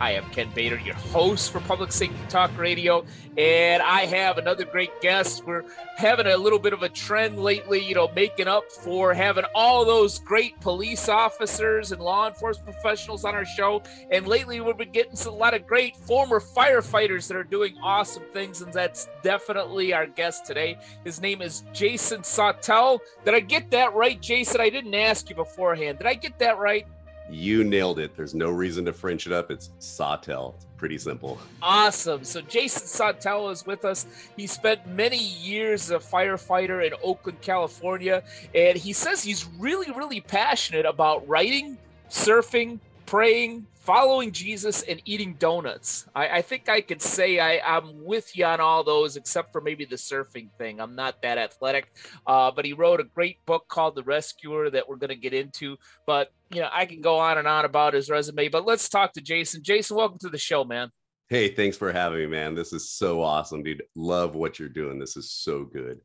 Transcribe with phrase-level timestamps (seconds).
[0.00, 3.04] I am Ken Bader, your host for Public Safety Talk Radio,
[3.36, 5.44] and I have another great guest.
[5.44, 5.62] We're
[5.98, 9.84] having a little bit of a trend lately, you know, making up for having all
[9.84, 13.82] those great police officers and law enforcement professionals on our show.
[14.10, 18.24] And lately, we've been getting a lot of great former firefighters that are doing awesome
[18.32, 20.78] things, and that's definitely our guest today.
[21.04, 23.00] His name is Jason Sautel.
[23.26, 24.62] Did I get that right, Jason?
[24.62, 25.98] I didn't ask you beforehand.
[25.98, 26.86] Did I get that right?
[27.30, 28.16] You nailed it.
[28.16, 29.50] There's no reason to French it up.
[29.50, 30.54] It's Sautel.
[30.56, 31.38] It's pretty simple.
[31.62, 32.24] Awesome.
[32.24, 34.06] So Jason Sautel is with us.
[34.36, 38.22] He spent many years as a firefighter in Oakland, California,
[38.54, 41.78] and he says he's really, really passionate about writing,
[42.08, 46.06] surfing, praying, following Jesus and eating donuts.
[46.14, 49.60] I, I think I could say I, am with you on all those, except for
[49.60, 50.80] maybe the surfing thing.
[50.80, 51.92] I'm not that athletic,
[52.28, 55.34] uh, but he wrote a great book called The Rescuer that we're going to get
[55.34, 55.76] into.
[56.06, 58.46] But you know, I can go on and on about his resume.
[58.46, 59.64] But let's talk to Jason.
[59.64, 60.90] Jason, welcome to the show, man.
[61.28, 62.54] Hey, thanks for having me, man.
[62.54, 63.82] This is so awesome, dude.
[63.96, 65.00] Love what you're doing.
[65.00, 65.98] This is so good.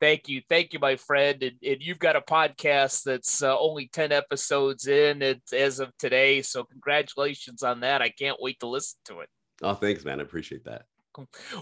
[0.00, 0.42] Thank you.
[0.48, 1.42] Thank you, my friend.
[1.42, 5.96] And, and you've got a podcast that's uh, only 10 episodes in it as of
[5.98, 6.42] today.
[6.42, 8.02] So, congratulations on that.
[8.02, 9.28] I can't wait to listen to it.
[9.62, 10.20] Oh, thanks, man.
[10.20, 10.82] I appreciate that.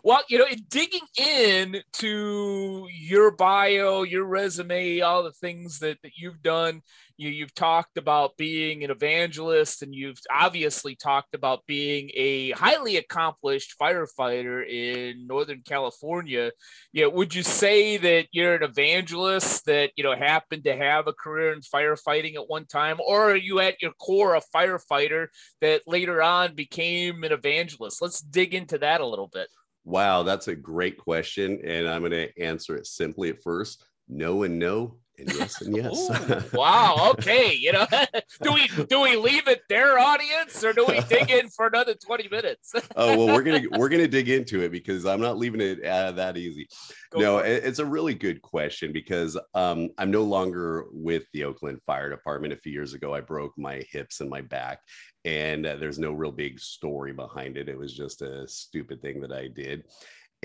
[0.04, 6.12] Well, you know, digging in to your bio, your resume, all the things that, that
[6.16, 6.82] you've done,
[7.16, 12.96] you, you've talked about being an evangelist and you've obviously talked about being a highly
[12.96, 16.50] accomplished firefighter in northern california.
[16.92, 21.06] You know, would you say that you're an evangelist that you know happened to have
[21.06, 22.98] a career in firefighting at one time?
[23.06, 25.28] Or are you at your core a firefighter
[25.60, 28.02] that later on became an evangelist?
[28.02, 29.48] Let's dig into that a little bit.
[29.84, 33.84] Wow that's a great question and i'm going to answer it simply at first.
[34.08, 36.10] No and no and yes and yes.
[36.10, 37.10] Ooh, wow.
[37.12, 37.54] Okay.
[37.54, 37.86] You know,
[38.42, 41.94] do we do we leave it there, audience, or do we dig in for another
[41.94, 42.72] twenty minutes?
[42.96, 46.12] oh well, we're gonna we're gonna dig into it because I'm not leaving it uh,
[46.12, 46.68] that easy.
[47.10, 47.64] Go no, it.
[47.64, 52.52] it's a really good question because um, I'm no longer with the Oakland Fire Department.
[52.52, 54.80] A few years ago, I broke my hips and my back,
[55.24, 57.68] and uh, there's no real big story behind it.
[57.68, 59.84] It was just a stupid thing that I did.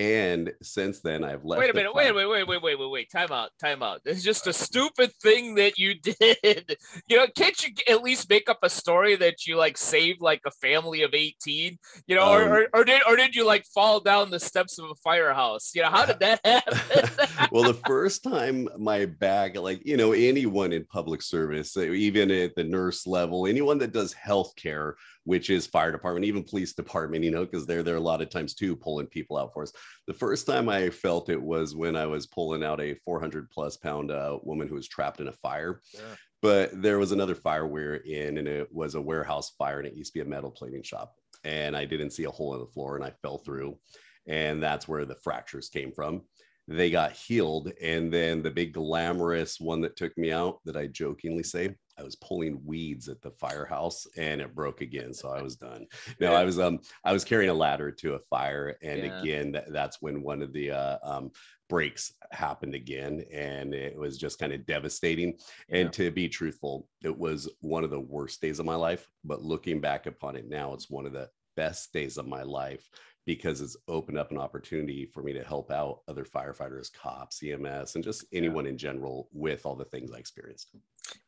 [0.02, 1.60] And since then, I've left.
[1.60, 1.94] Wait a minute.
[1.94, 3.08] Wait, wait, wait, wait, wait, wait, wait.
[3.08, 3.50] Time out.
[3.60, 4.00] Time out.
[4.04, 6.76] It's just a stupid thing that you did.
[7.06, 10.40] You know, can't you at least make up a story that you like saved like
[10.44, 11.78] a family of 18?
[12.08, 14.76] You know, um, or, or, or, did or did you like fall down the steps
[14.80, 15.70] of a firehouse?
[15.72, 17.48] You know, how did that happen?
[17.52, 22.56] well, the first time my back, like, you know, anyone in public service, even at
[22.56, 24.94] the nurse level, anyone that does healthcare
[25.24, 28.30] which is fire department, even police department, you know, because they're there a lot of
[28.30, 29.72] times too, pulling people out for us.
[30.06, 33.76] The first time I felt it was when I was pulling out a 400 plus
[33.76, 35.80] pound uh, woman who was trapped in a fire.
[35.94, 36.00] Yeah.
[36.40, 39.86] But there was another fire we were in, and it was a warehouse fire, and
[39.86, 41.14] it used to be a metal plating shop.
[41.44, 43.78] And I didn't see a hole in the floor, and I fell through.
[44.26, 46.22] And that's where the fractures came from
[46.68, 47.72] they got healed.
[47.80, 52.04] And then the big glamorous one that took me out that I jokingly say, I
[52.04, 55.14] was pulling weeds at the firehouse and it broke again.
[55.14, 55.86] So I was done.
[56.20, 59.20] No, I was um I was carrying a ladder to a fire, and yeah.
[59.20, 61.30] again th- that's when one of the uh, um,
[61.68, 65.38] breaks happened again, and it was just kind of devastating.
[65.68, 65.90] And yeah.
[65.90, 69.10] to be truthful, it was one of the worst days of my life.
[69.24, 72.88] But looking back upon it now, it's one of the best days of my life
[73.24, 77.94] because it's opened up an opportunity for me to help out other firefighters, cops, EMS,
[77.94, 80.74] and just anyone in general with all the things I experienced.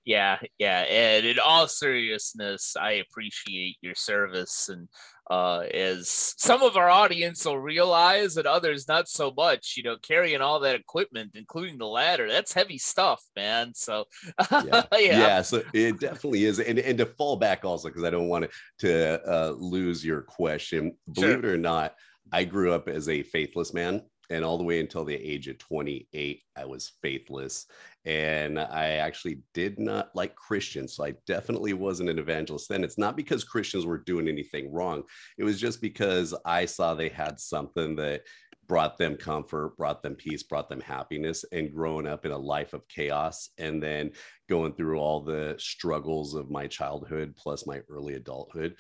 [0.05, 0.81] Yeah, yeah.
[0.81, 4.69] And in all seriousness, I appreciate your service.
[4.69, 4.89] And
[5.31, 9.97] uh, as some of our audience will realize, and others not so much, you know,
[10.03, 13.73] carrying all that equipment, including the ladder, that's heavy stuff, man.
[13.75, 14.05] So,
[14.51, 14.99] yeah, yeah.
[14.99, 16.61] yeah so it definitely is.
[16.61, 20.97] And, and to fall back also, because I don't want to uh, lose your question,
[21.11, 21.39] believe sure.
[21.39, 21.95] it or not,
[22.31, 25.59] I grew up as a faithless man and all the way until the age of
[25.59, 27.67] 28 i was faithless.
[28.07, 32.85] And i actually did not like christians so i definitely wasn't an evangelist then.
[32.85, 35.03] It's not because christians were doing anything wrong.
[35.39, 38.23] It was just because i saw they had something that
[38.67, 42.73] brought them comfort brought them peace brought them happiness and growing up in a life
[42.73, 44.11] of chaos and then
[44.49, 48.75] going through all the struggles of my childhood plus my early adulthood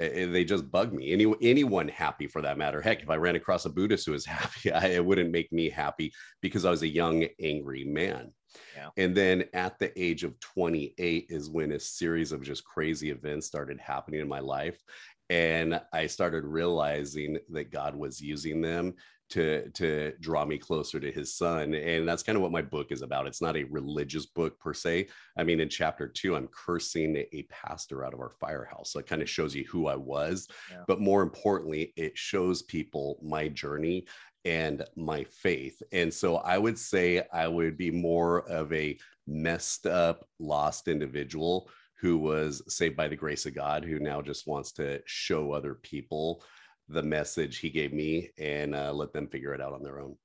[0.00, 1.12] they just bug me.
[1.12, 2.80] Any anyone happy for that matter.
[2.80, 5.68] Heck, if I ran across a Buddhist who was happy, I, it wouldn't make me
[5.68, 8.32] happy because I was a young, angry man.
[8.74, 8.88] Yeah.
[8.96, 13.46] And then at the age of 28 is when a series of just crazy events
[13.46, 14.80] started happening in my life.
[15.30, 18.94] And I started realizing that God was using them
[19.30, 21.72] to to draw me closer to his son.
[21.72, 23.26] And that's kind of what my book is about.
[23.28, 25.06] It's not a religious book per se.
[25.38, 28.92] I mean in chapter two i'm cursing a pastor out of our firehouse.
[28.92, 30.48] So it kind of shows you who i was.
[30.70, 30.82] Yeah.
[30.86, 34.06] but more importantly it shows people my journey
[34.44, 35.80] and my faith.
[35.92, 38.98] And so i would say i would be more of a
[39.28, 41.70] messed up lost individual
[42.00, 45.74] who was saved by the grace of god who now just wants to show other
[45.74, 46.42] people
[46.90, 50.16] the message he gave me and uh, let them figure it out on their own.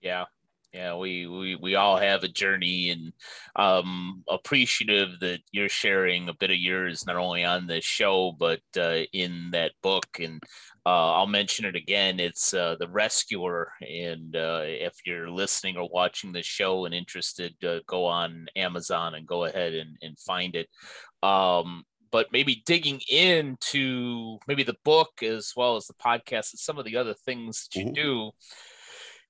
[0.00, 0.24] Yeah.
[0.74, 3.12] Yeah, we, we we all have a journey and
[3.54, 8.60] um appreciative that you're sharing a bit of yours not only on this show but
[8.76, 10.42] uh, in that book and
[10.86, 12.20] uh, I'll mention it again.
[12.20, 17.54] It's uh, the Rescuer, and uh, if you're listening or watching the show and interested,
[17.64, 20.68] uh, go on Amazon and go ahead and, and find it.
[21.22, 26.78] Um, but maybe digging into maybe the book as well as the podcast and some
[26.78, 27.94] of the other things that you mm-hmm.
[27.94, 28.30] do.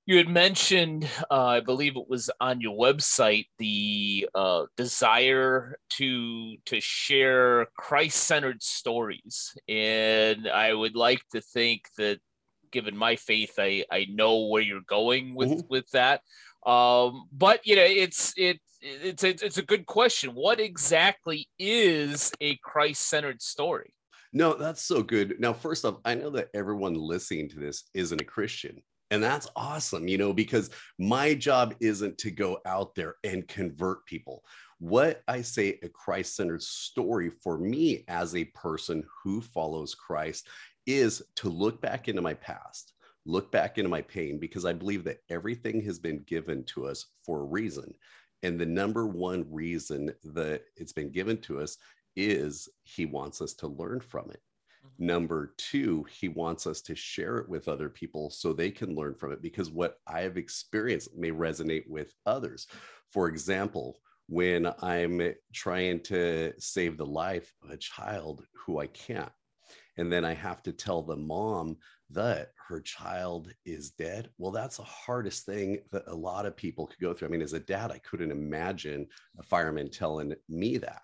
[0.06, 6.56] You had mentioned, uh, I believe it was on your website, the uh, desire to
[6.67, 12.19] to share Christ-centered stories, and I would like to think that,
[12.71, 15.69] given my faith, I I know where you're going with mm-hmm.
[15.71, 16.21] with that.
[16.67, 20.35] Um, but you know, it's it it's a, it's a good question.
[20.35, 23.95] What exactly is a Christ-centered story?
[24.35, 25.41] No, that's so good.
[25.41, 28.83] Now, first off, I know that everyone listening to this isn't a Christian.
[29.14, 34.05] And that's awesome, you know, because my job isn't to go out there and convert
[34.06, 34.43] people.
[34.81, 40.49] What I say a Christ centered story for me as a person who follows Christ
[40.84, 42.94] is to look back into my past,
[43.25, 47.06] look back into my pain, because I believe that everything has been given to us
[47.25, 47.94] for a reason.
[48.43, 51.78] And the number one reason that it's been given to us
[52.17, 54.40] is he wants us to learn from it.
[54.99, 59.14] Number two, he wants us to share it with other people so they can learn
[59.14, 62.67] from it because what I have experienced may resonate with others.
[63.11, 63.99] For example,
[64.29, 69.32] when I'm trying to save the life of a child who I can't,
[69.96, 71.76] and then I have to tell the mom
[72.11, 74.31] that her child is dead.
[74.38, 77.29] Well, that's the hardest thing that a lot of people could go through.
[77.29, 79.06] I mean, as a dad, I couldn't imagine
[79.38, 81.02] a fireman telling me that.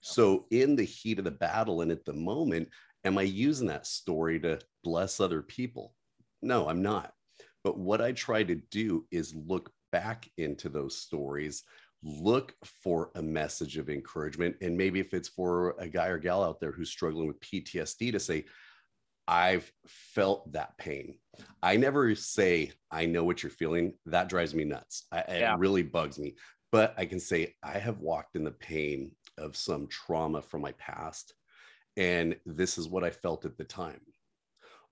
[0.00, 2.68] So, in the heat of the battle and at the moment,
[3.04, 5.94] am I using that story to bless other people?
[6.40, 7.12] No, I'm not.
[7.64, 11.62] But what I try to do is look back into those stories,
[12.02, 14.56] look for a message of encouragement.
[14.60, 18.12] And maybe if it's for a guy or gal out there who's struggling with PTSD,
[18.12, 18.44] to say,
[19.28, 21.18] I've felt that pain.
[21.62, 23.94] I never say, I know what you're feeling.
[24.06, 25.04] That drives me nuts.
[25.12, 25.54] I, yeah.
[25.54, 26.34] It really bugs me.
[26.72, 30.72] But I can say, I have walked in the pain of some trauma from my
[30.72, 31.34] past.
[31.96, 34.00] And this is what I felt at the time.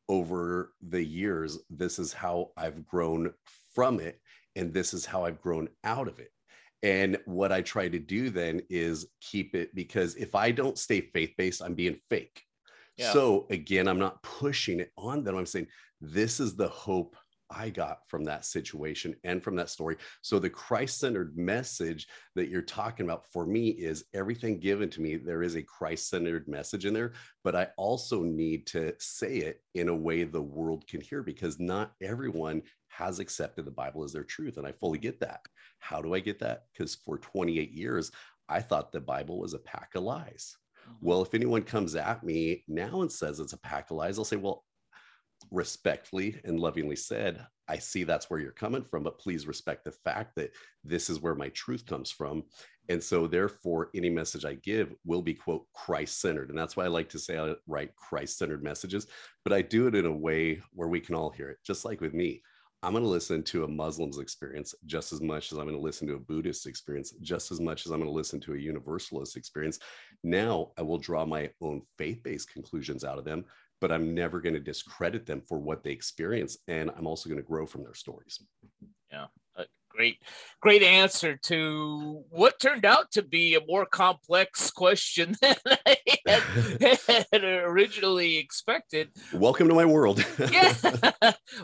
[0.09, 3.33] Over the years, this is how I've grown
[3.75, 4.21] from it.
[4.57, 6.33] And this is how I've grown out of it.
[6.83, 11.01] And what I try to do then is keep it because if I don't stay
[11.01, 12.43] faith based, I'm being fake.
[13.13, 15.37] So again, I'm not pushing it on them.
[15.37, 15.69] I'm saying
[16.01, 17.17] this is the hope
[17.51, 19.97] I got from that situation and from that story.
[20.23, 25.17] So the Christ-centered message that you're talking about for me is everything given to me.
[25.17, 29.89] There is a Christ-centered message in there, but I also need to say it in
[29.89, 34.25] a way the world can hear because not everyone has accepted the Bible as their
[34.25, 34.57] truth.
[34.57, 35.41] And I fully get that.
[35.79, 36.65] How do I get that?
[36.73, 38.11] Because for 28 years,
[38.49, 40.57] I thought the Bible was a pack of lies.
[40.83, 41.07] Mm-hmm.
[41.07, 44.25] Well, if anyone comes at me now and says it's a pack of lies, I'll
[44.25, 44.65] say, well,
[45.51, 49.93] respectfully and lovingly said, I see that's where you're coming from, but please respect the
[49.93, 50.51] fact that
[50.83, 52.43] this is where my truth comes from.
[52.89, 56.49] And so, therefore, any message I give will be, quote, Christ centered.
[56.49, 59.07] And that's why I like to say I write Christ centered messages,
[59.45, 62.01] but I do it in a way where we can all hear it, just like
[62.01, 62.43] with me.
[62.83, 65.83] I'm going to listen to a Muslim's experience just as much as I'm going to
[65.83, 68.59] listen to a Buddhist experience, just as much as I'm going to listen to a
[68.59, 69.79] Universalist experience.
[70.25, 73.45] Now I will draw my own faith based conclusions out of them,
[73.81, 76.59] but I'm never going to discredit them for what they experience.
[76.69, 78.43] And I'm also going to grow from their stories.
[79.13, 79.27] Yeah
[79.91, 80.19] great
[80.61, 85.57] great answer to what turned out to be a more complex question than
[85.87, 85.97] I
[86.27, 89.11] had, had originally expected.
[89.33, 90.25] Welcome to my world.
[90.51, 90.75] yeah.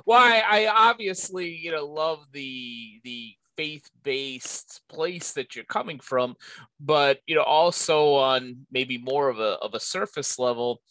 [0.04, 6.36] Well, I, I obviously, you know, love the the faith-based place that you're coming from,
[6.78, 10.82] but you know, also on maybe more of a of a surface level,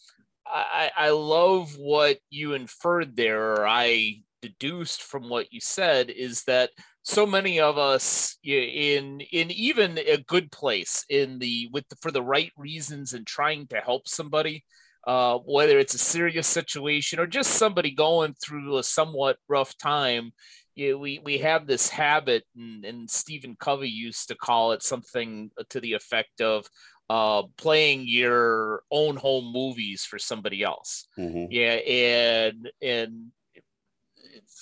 [0.52, 6.44] I, I love what you inferred there, or I deduced from what you said, is
[6.44, 6.70] that
[7.02, 12.10] so many of us in in even a good place in the with the, for
[12.10, 14.64] the right reasons and trying to help somebody
[15.06, 20.32] uh, whether it's a serious situation or just somebody going through a somewhat rough time
[20.74, 24.82] you know, we we have this habit and, and Stephen Covey used to call it
[24.82, 26.66] something to the effect of
[27.08, 31.06] uh, playing your own home movies for somebody else.
[31.18, 31.46] Mm-hmm.
[31.50, 33.32] Yeah, and and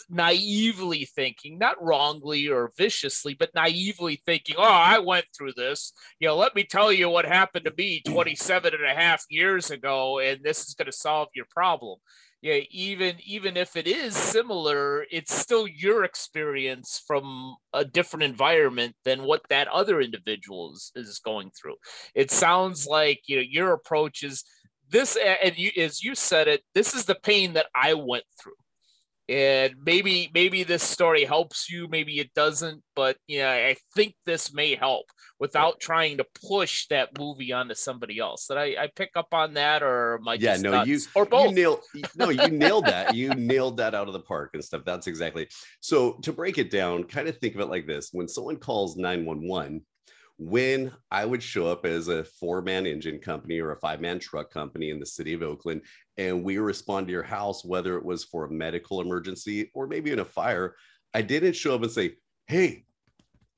[0.09, 5.93] naively thinking, not wrongly or viciously, but naively thinking, oh, I went through this.
[6.19, 9.71] You know, let me tell you what happened to me 27 and a half years
[9.71, 11.99] ago, and this is going to solve your problem.
[12.45, 18.97] Yeah, even even if it is similar, it's still your experience from a different environment
[19.07, 21.77] than what that other individual is, is going through.
[22.15, 24.45] It sounds like you know your approach is
[24.91, 28.53] this, and you, as you said it, this is the pain that I went through
[29.28, 34.52] and maybe maybe this story helps you maybe it doesn't but yeah i think this
[34.52, 35.07] may help
[35.40, 38.47] without trying to push that movie onto somebody else.
[38.47, 40.88] That I, I pick up on that or my yeah no nuts?
[40.88, 41.50] you or both?
[41.50, 41.81] you nailed
[42.16, 43.14] no you nailed that.
[43.14, 44.83] You nailed that out of the park and stuff.
[44.85, 45.49] That's exactly
[45.81, 48.11] so to break it down kind of think of it like this.
[48.12, 49.83] When someone calls 911
[50.38, 54.19] when I would show up as a four man engine company or a five man
[54.19, 55.83] truck company in the city of Oakland,
[56.17, 60.11] and we respond to your house, whether it was for a medical emergency or maybe
[60.11, 60.75] in a fire,
[61.12, 62.14] I didn't show up and say,
[62.47, 62.85] Hey,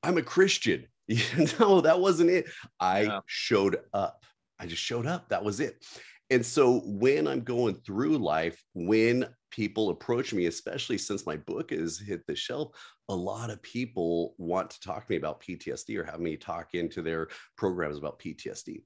[0.03, 0.87] I'm a Christian.
[1.61, 2.47] no, that wasn't it.
[2.79, 3.21] I yeah.
[3.27, 4.25] showed up.
[4.59, 5.29] I just showed up.
[5.29, 5.85] That was it.
[6.31, 11.71] And so when I'm going through life, when people approach me, especially since my book
[11.71, 12.73] has hit the shelf,
[13.09, 16.75] a lot of people want to talk to me about PTSD or have me talk
[16.75, 18.83] into their programs about PTSD.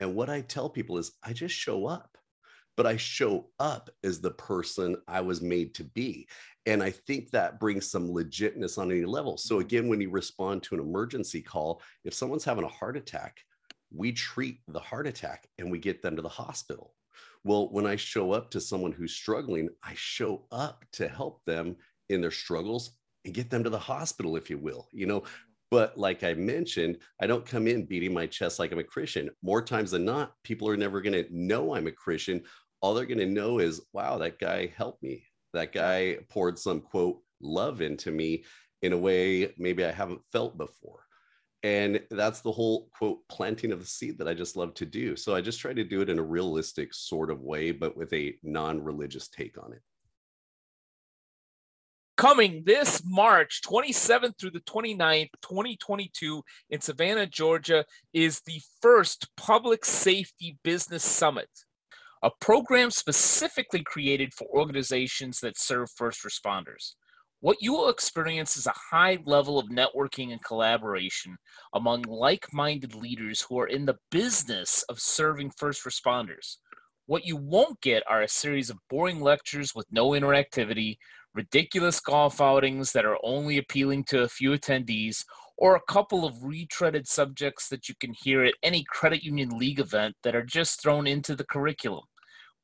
[0.00, 2.16] And what I tell people is I just show up,
[2.76, 6.28] but I show up as the person I was made to be.
[6.66, 9.36] And I think that brings some legitness on any level.
[9.36, 9.62] So, mm-hmm.
[9.62, 13.38] again, when you respond to an emergency call, if someone's having a heart attack,
[13.90, 16.94] we treat the heart attack and we get them to the hospital.
[17.44, 21.76] Well, when I show up to someone who's struggling, I show up to help them
[22.08, 22.98] in their struggles
[23.28, 25.20] and get them to the hospital, if you will, you know.
[25.20, 25.30] Mm-hmm.
[25.70, 29.28] But like I mentioned, I don't come in beating my chest like I'm a Christian.
[29.42, 32.42] More times than not, people are never going to know I'm a Christian.
[32.80, 35.24] All they're going to know is, wow, that guy helped me.
[35.52, 38.44] That guy poured some quote love into me
[38.80, 41.02] in a way maybe I haven't felt before
[41.64, 45.16] and that's the whole quote planting of the seed that i just love to do
[45.16, 48.12] so i just try to do it in a realistic sort of way but with
[48.12, 49.82] a non-religious take on it
[52.18, 59.84] coming this march 27th through the 29th 2022 in savannah georgia is the first public
[59.84, 61.48] safety business summit
[62.24, 66.94] a program specifically created for organizations that serve first responders
[67.38, 71.36] what you will experience is a high level of networking and collaboration
[71.72, 76.56] among like minded leaders who are in the business of serving first responders.
[77.06, 80.96] What you won't get are a series of boring lectures with no interactivity,
[81.38, 85.24] ridiculous golf outings that are only appealing to a few attendees,
[85.56, 89.78] or a couple of retreaded subjects that you can hear at any credit union league
[89.78, 92.02] event that are just thrown into the curriculum.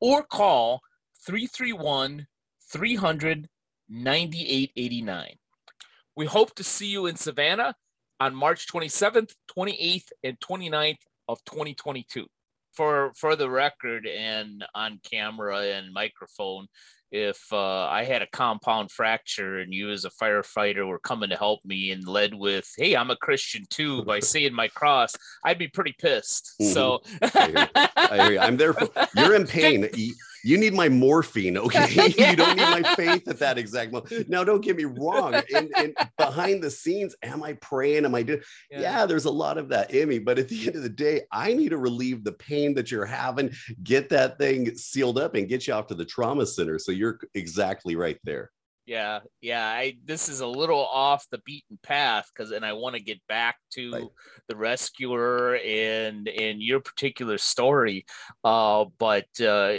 [0.00, 0.80] or call
[1.26, 2.26] 331
[2.72, 3.48] 300
[3.90, 5.34] 9889.
[6.16, 7.74] We hope to see you in Savannah
[8.20, 10.98] on March 27th, 28th, and 29th
[11.28, 12.26] of 2022.
[12.72, 16.68] For for the record and on camera and microphone,
[17.10, 21.36] if uh, I had a compound fracture and you as a firefighter were coming to
[21.36, 25.14] help me and led with, "Hey, I'm a Christian too," by saying my cross,
[25.44, 26.54] I'd be pretty pissed.
[26.60, 26.72] Mm-hmm.
[26.72, 28.38] So I hear, I hear you.
[28.38, 29.88] I'm there for you're in pain
[30.44, 32.08] you need my morphine, okay?
[32.30, 34.28] you don't need my faith at that exact moment.
[34.28, 35.34] Now, don't get me wrong.
[35.54, 38.04] And, and behind the scenes, am I praying?
[38.04, 38.40] Am I doing?
[38.70, 38.80] Yeah.
[38.80, 40.18] yeah, there's a lot of that in me.
[40.18, 43.06] But at the end of the day, I need to relieve the pain that you're
[43.06, 46.78] having, get that thing sealed up, and get you off to the trauma center.
[46.78, 48.50] So you're exactly right there
[48.90, 49.64] yeah, yeah.
[49.64, 53.24] I this is a little off the beaten path because, and I want to get
[53.28, 54.08] back to right.
[54.48, 58.04] the rescuer and and your particular story.
[58.42, 59.74] Uh, but uh,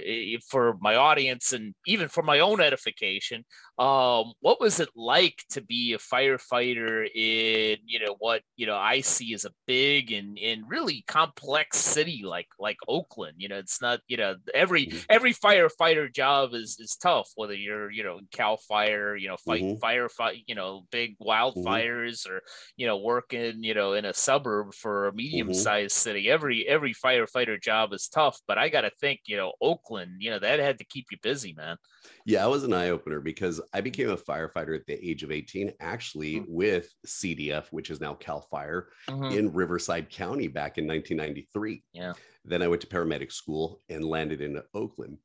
[0.48, 3.44] for my audience and even for my own edification,
[3.80, 8.76] um, what was it like to be a firefighter in you know what you know
[8.76, 13.36] I see as a big and and really complex city like like Oakland?
[13.38, 15.00] You know, it's not you know every mm-hmm.
[15.10, 19.28] every firefighter job is is tough whether you're you know in Cal Fire fire, you
[19.28, 19.84] know, fight mm-hmm.
[19.84, 21.30] firefight, you know, big mm-hmm.
[21.30, 22.34] wildfires mm-hmm.
[22.34, 22.42] or,
[22.78, 25.54] you know, working, you know, in a suburb for a medium mm-hmm.
[25.54, 26.10] sized mm-hmm.
[26.10, 26.30] city.
[26.30, 30.40] Every every firefighter job is tough, but I gotta think, you know, Oakland, you know,
[30.40, 31.78] that had to keep you busy, man.
[32.26, 35.32] Yeah, it was an eye opener because I became a firefighter at the age of
[35.32, 36.54] 18, actually mm-hmm.
[36.54, 41.84] with CDF, which is now Cal Fire in Riverside County back in 1993.
[41.94, 42.14] Yeah.
[42.46, 45.18] Then I went to paramedic school and landed in Oakland.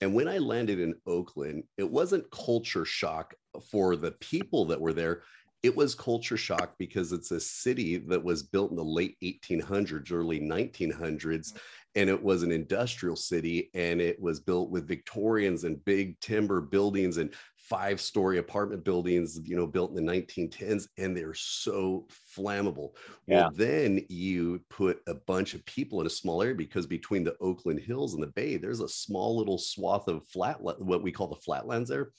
[0.00, 3.34] And when I landed in Oakland, it wasn't culture shock
[3.70, 5.22] for the people that were there.
[5.62, 10.10] It was culture shock because it's a city that was built in the late 1800s,
[10.10, 11.52] early 1900s,
[11.96, 16.60] and it was an industrial city and it was built with Victorians and big timber
[16.60, 17.34] buildings and
[17.70, 22.90] five story apartment buildings, you know, built in the 1910s, and they're so flammable.
[23.28, 23.42] Yeah.
[23.42, 27.36] Well, then you put a bunch of people in a small area because between the
[27.40, 31.28] Oakland Hills and the Bay, there's a small little swath of flat, what we call
[31.28, 32.10] the flatlands there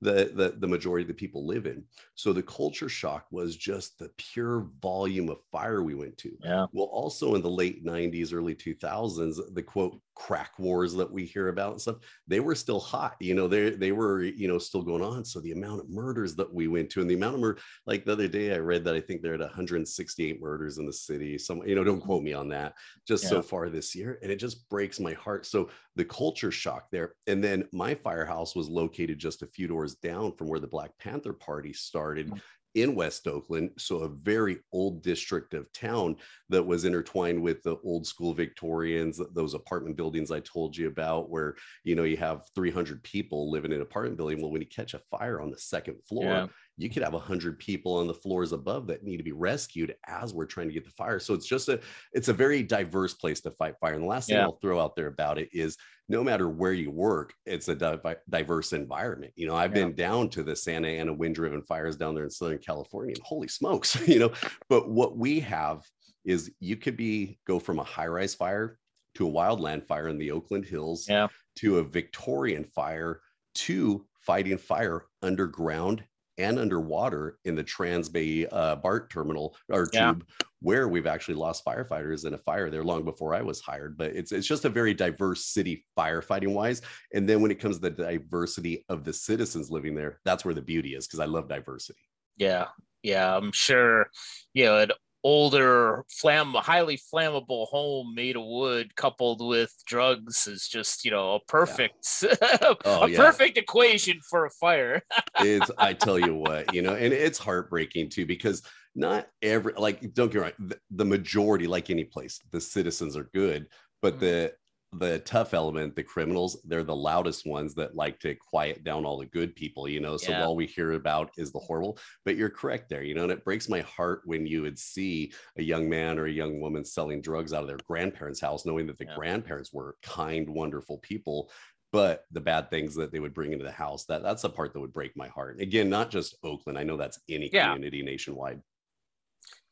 [0.00, 1.82] the, the, the majority of the people live in.
[2.14, 6.32] So the culture shock was just the pure volume of fire we went to.
[6.42, 6.66] Yeah.
[6.72, 11.48] Well, also in the late 90s, early 2000s, the quote crack wars that we hear
[11.48, 13.16] about and stuff, they were still hot.
[13.20, 15.24] You know, they they were, you know, still going on.
[15.24, 18.04] So the amount of murders that we went to and the amount of murder, like
[18.04, 21.38] the other day I read that I think they're at 168 murders in the city.
[21.38, 22.74] Some, you know, don't quote me on that,
[23.06, 23.30] just yeah.
[23.30, 24.18] so far this year.
[24.22, 25.46] And it just breaks my heart.
[25.46, 27.14] So the culture shock there.
[27.26, 30.90] And then my firehouse was located just a few doors down from where the Black
[30.98, 32.40] Panther Party started mm.
[32.74, 33.70] In West Oakland.
[33.78, 36.16] So, a very old district of town
[36.48, 41.30] that was intertwined with the old school Victorians, those apartment buildings I told you about,
[41.30, 41.54] where
[41.84, 44.40] you know you have 300 people living in an apartment building.
[44.40, 47.58] Well, when you catch a fire on the second floor, yeah you could have 100
[47.58, 50.84] people on the floors above that need to be rescued as we're trying to get
[50.84, 51.80] the fire so it's just a
[52.12, 54.96] it's a very diverse place to fight fire and the last thing i'll throw out
[54.96, 55.76] there about it is
[56.08, 59.84] no matter where you work it's a di- diverse environment you know i've yeah.
[59.84, 63.24] been down to the santa ana wind driven fires down there in southern california and
[63.24, 64.32] holy smokes you know
[64.68, 65.82] but what we have
[66.24, 68.78] is you could be go from a high rise fire
[69.14, 71.28] to a wildland fire in the oakland hills yeah.
[71.54, 73.20] to a victorian fire
[73.54, 76.02] to fighting fire underground
[76.38, 80.12] and underwater in the Trans Bay uh, BART terminal or yeah.
[80.12, 80.26] tube,
[80.60, 83.96] where we've actually lost firefighters in a fire there long before I was hired.
[83.96, 86.82] But it's it's just a very diverse city firefighting wise.
[87.12, 90.54] And then when it comes to the diversity of the citizens living there, that's where
[90.54, 92.00] the beauty is because I love diversity.
[92.36, 92.68] Yeah,
[93.02, 94.10] yeah, I'm sure.
[94.54, 94.90] You know, it
[95.24, 101.34] older, flam, highly flammable home made of wood coupled with drugs is just you know
[101.34, 102.34] a perfect, yeah.
[102.84, 103.16] oh, a yeah.
[103.16, 105.02] perfect equation for a fire.
[105.40, 108.62] it's I tell you what, you know, and it's heartbreaking too because
[108.94, 113.16] not every like don't get me wrong, the, the majority, like any place, the citizens
[113.16, 113.66] are good,
[114.02, 114.24] but mm-hmm.
[114.24, 114.52] the
[114.98, 119.18] the tough element, the criminals, they're the loudest ones that like to quiet down all
[119.18, 120.16] the good people, you know.
[120.16, 120.44] So yeah.
[120.44, 123.44] all we hear about is the horrible, but you're correct there, you know, and it
[123.44, 127.20] breaks my heart when you would see a young man or a young woman selling
[127.20, 129.14] drugs out of their grandparents' house, knowing that the yeah.
[129.16, 131.50] grandparents were kind, wonderful people.
[131.92, 134.72] But the bad things that they would bring into the house, that that's the part
[134.72, 135.60] that would break my heart.
[135.60, 136.76] Again, not just Oakland.
[136.76, 137.66] I know that's any yeah.
[137.66, 138.60] community nationwide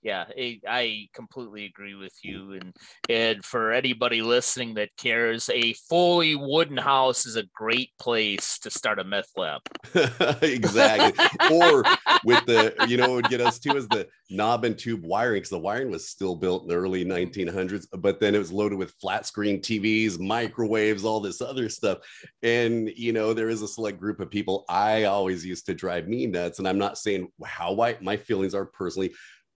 [0.03, 0.25] yeah
[0.69, 2.75] I, completely agree with you and
[3.09, 8.71] and for anybody listening that cares a fully wooden house is a great place to
[8.71, 9.61] start a meth lab.
[10.43, 11.25] Exactly.
[11.51, 11.85] Or
[12.25, 15.39] with the you know what would get us too is the knob and tube wiring
[15.41, 18.79] because the wiring was still built in the early 1900s but then it was loaded
[18.79, 21.99] with flat screen tvs microwaves all this other stuff.
[22.43, 26.09] And you know there is a select group of people i always used to drive
[26.09, 29.13] me nuts and i'm not saying how white my feelings are personally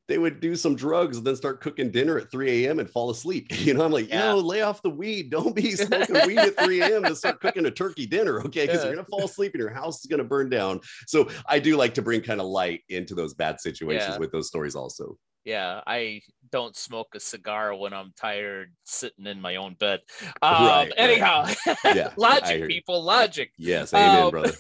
[0.09, 2.79] they would do some drugs and then start cooking dinner at 3 a.m.
[2.79, 3.47] and fall asleep.
[3.67, 4.33] You know, I'm like, yeah.
[4.33, 5.31] yo, lay off the weed.
[5.31, 7.03] Don't be smoking weed at 3 a.m.
[7.03, 8.67] to start cooking a turkey dinner, okay?
[8.67, 8.87] Because yeah.
[8.87, 10.81] you're gonna fall asleep and your house is gonna burn down.
[11.09, 14.19] So I do like to bring kind of light into those bad situations yeah.
[14.19, 15.19] with those stories also.
[15.45, 16.21] Yeah, I
[16.53, 20.01] don't smoke a cigar when I'm tired sitting in my own bed.
[20.43, 21.97] Um, right, anyhow, right.
[21.97, 23.51] Yeah, logic, people, logic.
[23.59, 24.53] Yes, amen, um, brother.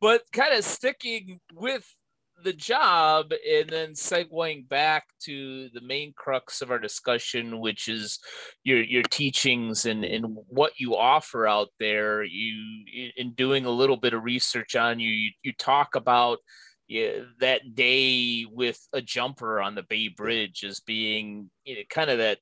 [0.00, 1.84] but kind of sticking with
[2.42, 8.18] the job and then segueing back to the main crux of our discussion which is
[8.64, 13.96] your your teachings and and what you offer out there you in doing a little
[13.96, 16.38] bit of research on you you, you talk about
[16.92, 22.10] yeah, that day with a jumper on the Bay Bridge as being you know, kind
[22.10, 22.38] of that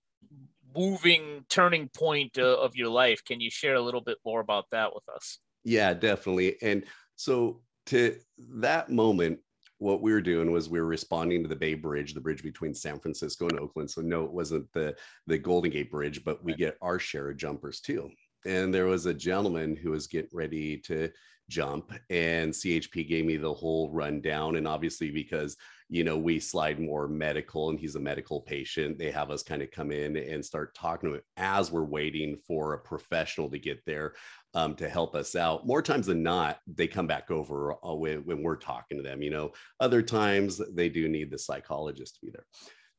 [0.75, 3.23] moving turning point uh, of your life.
[3.25, 5.39] Can you share a little bit more about that with us?
[5.65, 6.57] Yeah, definitely.
[6.63, 6.85] And
[7.15, 8.17] so to
[8.57, 9.39] that moment,
[9.81, 12.75] what we were doing was we were responding to the Bay Bridge, the bridge between
[12.75, 13.91] San Francisco and Oakland.
[13.91, 14.95] So no, it wasn't the
[15.27, 18.11] the Golden Gate Bridge, but we get our share of jumpers too.
[18.47, 21.11] And there was a gentleman who was getting ready to
[21.49, 24.57] jump, and CHP gave me the whole rundown.
[24.57, 25.57] And obviously, because
[25.89, 29.63] you know we slide more medical, and he's a medical patient, they have us kind
[29.63, 33.59] of come in and start talking to him as we're waiting for a professional to
[33.59, 34.13] get there
[34.55, 35.67] um, to help us out.
[35.67, 39.23] More times than not, they come back over uh, when, when we're talking to them.
[39.23, 42.47] You know, other times they do need the psychologist to be there.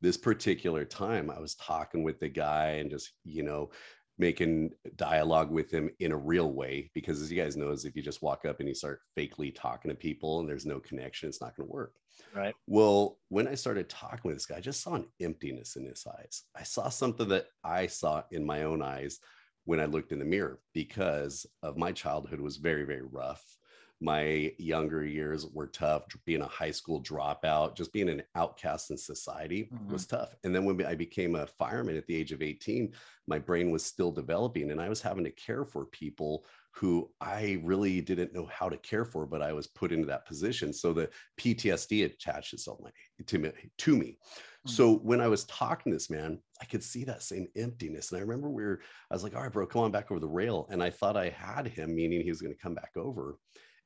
[0.01, 3.69] This particular time, I was talking with the guy and just, you know,
[4.17, 6.89] making dialogue with him in a real way.
[6.93, 9.53] Because as you guys know, is if you just walk up and you start fakely
[9.53, 11.93] talking to people and there's no connection, it's not going to work.
[12.35, 12.53] Right.
[12.67, 16.05] Well, when I started talking with this guy, I just saw an emptiness in his
[16.07, 16.43] eyes.
[16.55, 19.19] I saw something that I saw in my own eyes
[19.65, 23.57] when I looked in the mirror because of my childhood was very, very rough.
[24.01, 26.03] My younger years were tough.
[26.25, 29.93] Being a high school dropout, just being an outcast in society mm-hmm.
[29.93, 30.35] was tough.
[30.43, 32.93] And then when I became a fireman at the age of 18,
[33.27, 37.59] my brain was still developing and I was having to care for people who I
[37.63, 40.73] really didn't know how to care for, but I was put into that position.
[40.73, 41.09] So the
[41.39, 42.79] PTSD attached itself
[43.27, 43.51] to me.
[43.77, 44.05] To me.
[44.07, 44.69] Mm-hmm.
[44.69, 48.11] So when I was talking to this man, I could see that same emptiness.
[48.11, 50.19] And I remember we were, I was like, all right, bro, come on back over
[50.19, 50.67] the rail.
[50.71, 53.37] And I thought I had him, meaning he was going to come back over.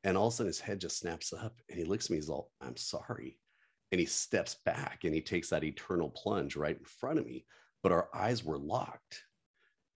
[0.05, 2.17] And all of a sudden his head just snaps up and he looks at me,
[2.17, 3.37] he's all, I'm sorry.
[3.91, 7.45] And he steps back and he takes that eternal plunge right in front of me.
[7.83, 9.23] But our eyes were locked.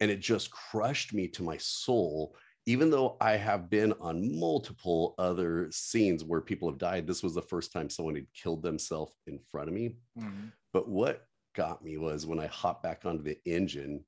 [0.02, 2.36] And it just crushed me to my soul
[2.70, 7.34] even though I have been on multiple other scenes where people have died, this was
[7.34, 9.96] the first time someone had killed themselves in front of me.
[10.20, 10.50] Mm-hmm.
[10.72, 14.06] But what got me was when I hopped back onto the engine,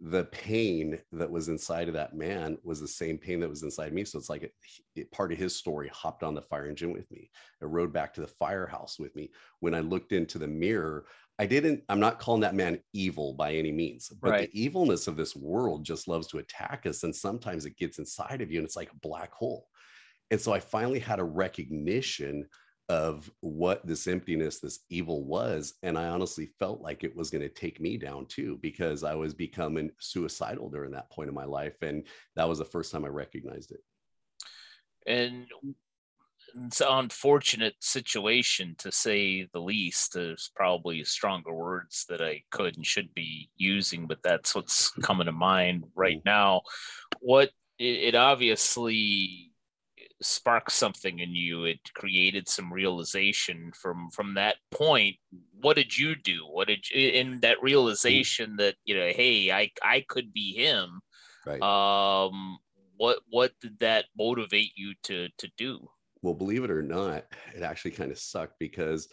[0.00, 3.92] the pain that was inside of that man was the same pain that was inside
[3.92, 4.04] me.
[4.04, 4.52] So it's like
[4.96, 7.30] a, part of his story hopped on the fire engine with me.
[7.60, 9.30] It rode back to the firehouse with me.
[9.60, 11.06] When I looked into the mirror,
[11.38, 14.50] I didn't, I'm not calling that man evil by any means, but right.
[14.50, 17.02] the evilness of this world just loves to attack us.
[17.02, 19.66] And sometimes it gets inside of you and it's like a black hole.
[20.30, 22.46] And so I finally had a recognition
[22.88, 25.74] of what this emptiness, this evil was.
[25.82, 29.14] And I honestly felt like it was going to take me down too, because I
[29.14, 31.82] was becoming suicidal during that point in my life.
[31.82, 32.04] And
[32.36, 33.80] that was the first time I recognized it.
[35.06, 35.46] And
[36.64, 40.14] it's an unfortunate situation to say the least.
[40.14, 45.26] There's probably stronger words that I could and should be using, but that's what's coming
[45.26, 46.28] to mind right mm-hmm.
[46.28, 46.62] now.
[47.20, 49.47] What it, it obviously
[50.22, 51.64] sparked something in you.
[51.64, 55.16] It created some realization from from that point.
[55.60, 56.46] What did you do?
[56.50, 61.00] What did you, in that realization that you know, hey, I I could be him.
[61.46, 61.62] Right.
[61.62, 62.58] Um,
[62.96, 65.88] what what did that motivate you to to do?
[66.22, 69.08] well, believe it or not, it actually kind of sucked because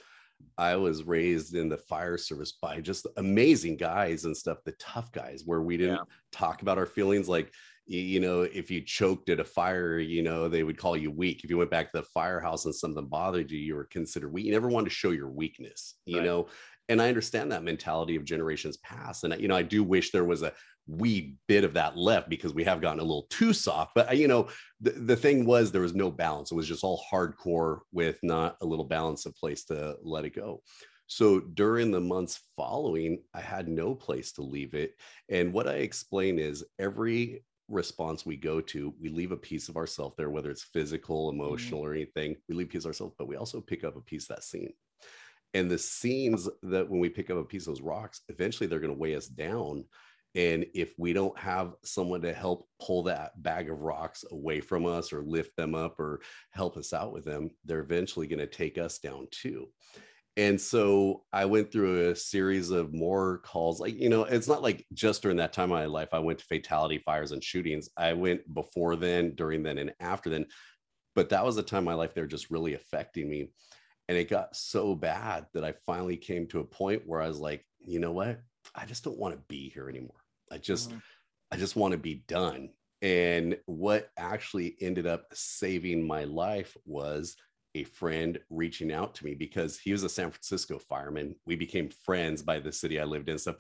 [0.58, 5.12] I was raised in the fire service by just amazing guys and stuff, the tough
[5.12, 6.04] guys, where we didn't yeah.
[6.32, 7.30] talk about our feelings.
[7.30, 7.52] Like,
[7.86, 11.44] you know, if you choked at a fire, you know, they would call you weak.
[11.44, 14.46] If you went back to the firehouse and something bothered you, you were considered weak.
[14.46, 16.26] You never wanted to show your weakness, you right.
[16.26, 16.48] know.
[16.90, 19.24] And I understand that mentality of generations past.
[19.24, 20.54] And, you know, I do wish there was a
[20.88, 23.94] wee bit of that left because we have gotten a little too soft.
[23.96, 24.50] But uh, you know,
[24.82, 26.52] the, the thing was there was no balance.
[26.52, 30.36] It was just all hardcore with not a little balance of place to let it
[30.36, 30.62] go.
[31.08, 34.96] So during the months following, I had no place to leave it.
[35.30, 39.78] And what I explain is every response we go to, we leave a piece of
[39.78, 41.40] ourselves there, whether it's physical, mm-hmm.
[41.40, 41.90] emotional, mm-hmm.
[41.90, 42.36] or anything.
[42.48, 44.44] We leave a piece of ourselves, but we also pick up a piece of that
[44.44, 44.74] scene.
[45.54, 48.80] And the scenes that when we pick up a piece of those rocks, eventually they're
[48.80, 49.86] going to weigh us down
[50.36, 54.86] and if we don't have someone to help pull that bag of rocks away from
[54.86, 56.20] us or lift them up or
[56.52, 59.70] help us out with them, they're eventually going to take us down too.
[60.38, 63.80] And so I went through a series of more calls.
[63.80, 66.40] Like, you know, it's not like just during that time of my life, I went
[66.40, 67.90] to fatality fires and shootings.
[67.96, 70.46] I went before then, during then, and after then.
[71.16, 73.50] But that was the time of my life they were just really affecting me.
[74.10, 77.40] And it got so bad that I finally came to a point where I was
[77.40, 78.42] like, you know what?
[78.76, 80.22] I just don't want to be here anymore.
[80.52, 81.00] I just mm-hmm.
[81.52, 82.70] I just want to be done.
[83.02, 87.36] And what actually ended up saving my life was
[87.76, 91.36] a friend reaching out to me because he was a San Francisco fireman.
[91.46, 93.38] We became friends by the city I lived in.
[93.38, 93.56] So,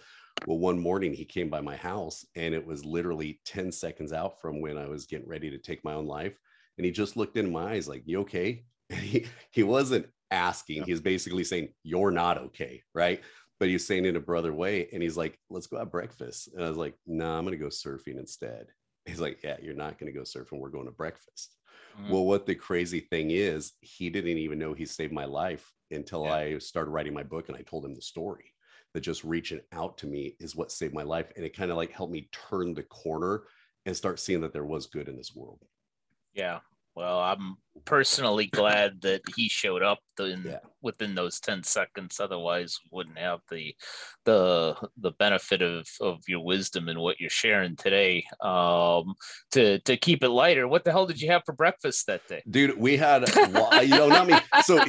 [0.47, 4.39] well, one morning he came by my house and it was literally 10 seconds out
[4.39, 6.39] from when I was getting ready to take my own life.
[6.77, 8.63] And he just looked in my eyes like, You okay?
[8.91, 12.83] And he, he wasn't asking, he was basically saying, You're not okay.
[12.93, 13.21] Right.
[13.59, 14.87] But he's saying in a brother way.
[14.93, 16.49] And he's like, Let's go have breakfast.
[16.55, 18.67] And I was like, No, nah, I'm going to go surfing instead.
[19.05, 20.59] He's like, Yeah, you're not going to go surfing.
[20.59, 21.55] We're going to breakfast.
[22.01, 22.11] Mm-hmm.
[22.11, 26.25] Well, what the crazy thing is, he didn't even know he saved my life until
[26.25, 26.33] yeah.
[26.33, 28.53] I started writing my book and I told him the story
[28.93, 31.31] that just reaching out to me is what saved my life.
[31.35, 33.43] And it kind of like helped me turn the corner
[33.85, 35.59] and start seeing that there was good in this world.
[36.33, 36.59] Yeah.
[36.95, 40.59] Well, I'm personally glad that he showed up in, yeah.
[40.81, 42.19] within those 10 seconds.
[42.19, 43.75] Otherwise wouldn't have the
[44.23, 48.25] the the benefit of of your wisdom and what you're sharing today.
[48.41, 49.15] Um
[49.51, 52.41] to to keep it lighter what the hell did you have for breakfast that day?
[52.49, 54.35] Dude we had you know not me.
[54.63, 54.79] So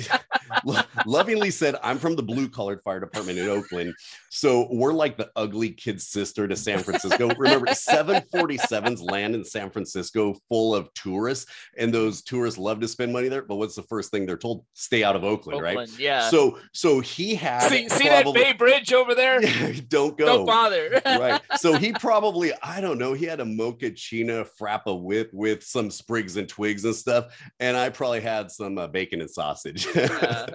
[1.06, 3.94] lovingly said i'm from the blue collared fire department in oakland.
[4.30, 7.28] So we're like the ugly kid sister to san francisco.
[7.36, 13.11] Remember 747s land in san francisco full of tourists and those tourists love to spend
[13.11, 14.66] money there, but what's the first thing they're told?
[14.74, 15.98] Stay out of Oakland, Oakland right?
[15.98, 16.28] Yeah.
[16.28, 19.40] So so he had see, see that Bay Bridge over there?
[19.88, 20.26] don't go.
[20.26, 21.00] Don't bother.
[21.06, 21.40] right.
[21.56, 26.37] So he probably, I don't know, he had a mochaccino frappa with with some sprigs
[26.37, 27.35] and twigs and stuff.
[27.61, 29.87] And I probably had some uh, bacon and sausage.
[29.94, 30.46] yeah.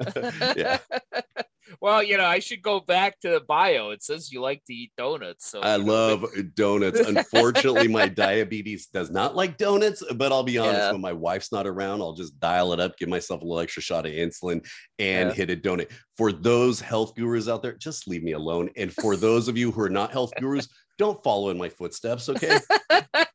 [0.55, 0.77] yeah.
[1.81, 3.89] Well, you know, I should go back to the bio.
[3.89, 5.49] It says you like to eat donuts.
[5.49, 6.99] So I love uh, donuts.
[7.07, 10.91] Unfortunately, my diabetes does not like donuts, but I'll be honest, yeah.
[10.91, 13.81] when my wife's not around, I'll just dial it up, give myself a little extra
[13.81, 14.63] shot of insulin
[14.99, 15.33] and yeah.
[15.33, 15.91] hit a donut.
[16.17, 18.69] For those health gurus out there, just leave me alone.
[18.77, 22.29] And for those of you who are not health gurus, don't follow in my footsteps,
[22.29, 22.59] okay?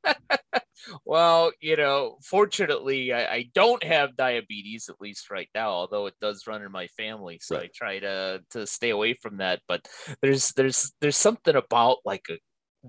[1.05, 6.15] well, you know, fortunately, I, I, don't have diabetes at least right now, although it
[6.21, 7.39] does run in my family.
[7.41, 7.65] So right.
[7.65, 9.61] I try to to stay away from that.
[9.69, 9.87] But
[10.23, 12.39] there's there's there's something about like a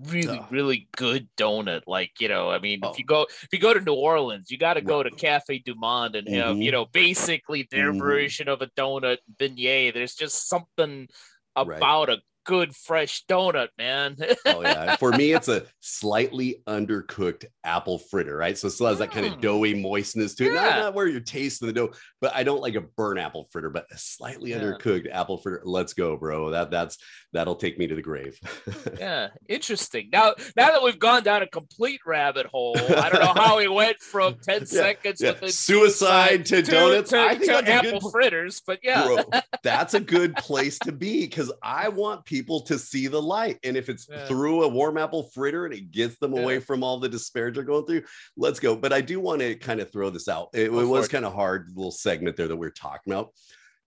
[0.05, 0.45] really oh.
[0.49, 2.91] really good donut like you know i mean oh.
[2.91, 5.59] if you go if you go to new orleans you got to go to cafe
[5.59, 6.61] du monde and have mm-hmm.
[6.61, 7.99] you know basically their mm-hmm.
[7.99, 11.07] version of a donut beignet there's just something
[11.55, 12.17] about right.
[12.17, 14.15] a good fresh donut, man.
[14.47, 14.95] oh yeah.
[14.95, 18.57] For me, it's a slightly undercooked apple fritter, right?
[18.57, 19.41] So it still has that kind of mm.
[19.41, 20.53] doughy moistness to it.
[20.53, 20.61] Yeah.
[20.61, 23.69] Not, not where you're tasting the dough, but I don't like a burnt apple fritter,
[23.69, 24.59] but a slightly yeah.
[24.59, 25.61] undercooked apple fritter.
[25.65, 26.51] Let's go, bro.
[26.51, 26.97] That that's
[27.33, 28.39] that'll take me to the grave.
[28.99, 30.09] yeah, interesting.
[30.11, 33.67] Now now that we've gone down a complete rabbit hole, I don't know how we
[33.67, 37.09] went from 10 yeah, seconds with suicide to, to donuts.
[37.09, 39.03] To, I think to apple good, fritters, but yeah.
[39.03, 43.21] Bro, that's a good place to be because I want people people to see the
[43.21, 43.57] light.
[43.63, 44.27] And if it's yeah.
[44.27, 46.41] through a warm apple fritter and it gets them yeah.
[46.41, 48.03] away from all the despair they're going through,
[48.35, 48.75] let's go.
[48.75, 50.49] But I do want to kind of throw this out.
[50.53, 53.31] It, it was kind of hard little segment there that we are talking about.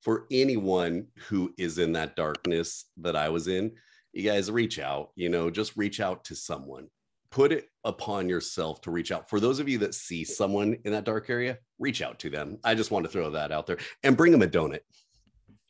[0.02, 3.72] For anyone who is in that darkness that I was in,
[4.12, 6.88] you guys reach out, you know, just reach out to someone.
[7.30, 9.30] Put it upon yourself to reach out.
[9.30, 12.58] For those of you that see someone in that dark area, reach out to them.
[12.64, 14.80] I just want to throw that out there and bring them a donut.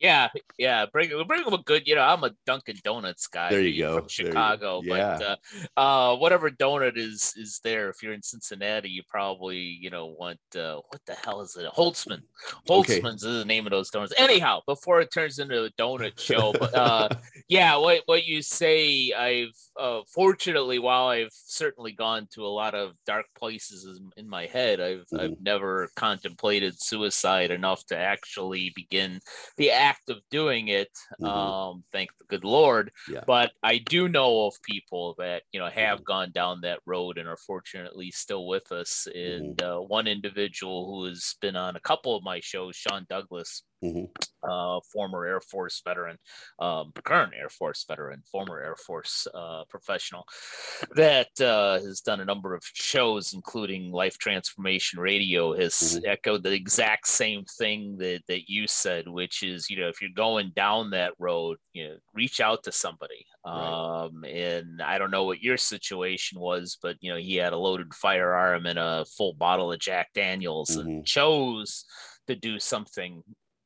[0.01, 0.87] Yeah, yeah.
[0.91, 1.87] Bring bring them a good.
[1.87, 3.51] You know, I'm a Dunkin' Donuts guy.
[3.51, 3.99] There you go.
[3.99, 5.19] From Chicago, yeah.
[5.19, 5.39] but
[5.77, 7.89] uh, uh, whatever donut is is there.
[7.89, 11.71] If you're in Cincinnati, you probably you know want uh, what the hell is it?
[11.71, 12.21] Holtzman.
[12.67, 13.31] Holtzman's okay.
[13.31, 14.13] is the name of those donuts.
[14.17, 17.09] Anyhow, before it turns into a donut show, but uh,
[17.47, 22.73] yeah, what what you say, I've uh, fortunately, while I've certainly gone to a lot
[22.73, 25.19] of dark places in my head, I've mm-hmm.
[25.19, 29.19] I've never contemplated suicide enough to actually begin
[29.57, 30.91] the act act of doing it.
[31.21, 31.25] Mm-hmm.
[31.25, 32.91] Um, thank the good Lord.
[33.09, 33.23] Yeah.
[33.27, 36.13] But I do know of people that you know have mm-hmm.
[36.13, 39.07] gone down that road and are fortunately still with us.
[39.13, 39.77] And mm-hmm.
[39.77, 44.05] uh, one individual who has been on a couple of my shows, Sean Douglas, Mm-hmm.
[44.43, 46.17] Uh, former Air Force veteran,
[46.59, 50.23] um, current Air Force veteran, former Air Force uh, professional
[50.95, 56.09] that uh, has done a number of shows, including Life Transformation Radio, has mm-hmm.
[56.09, 60.11] echoed the exact same thing that, that you said, which is, you know, if you're
[60.15, 63.25] going down that road, you know, reach out to somebody.
[63.45, 64.03] Right.
[64.03, 67.57] Um, and I don't know what your situation was, but, you know, he had a
[67.57, 70.87] loaded firearm and a full bottle of Jack Daniels mm-hmm.
[70.87, 71.85] and chose
[72.27, 73.23] to do something